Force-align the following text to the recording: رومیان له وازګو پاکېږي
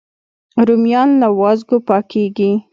رومیان 0.67 1.09
له 1.21 1.27
وازګو 1.39 1.77
پاکېږي 1.87 2.51